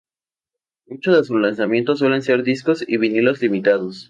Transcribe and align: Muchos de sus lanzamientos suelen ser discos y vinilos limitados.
Muchos 0.87 1.15
de 1.15 1.23
sus 1.25 1.39
lanzamientos 1.39 1.99
suelen 1.99 2.23
ser 2.23 2.41
discos 2.41 2.83
y 2.87 2.97
vinilos 2.97 3.39
limitados. 3.39 3.99